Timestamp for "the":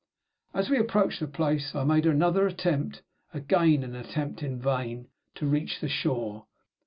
1.19-1.27, 5.79-5.89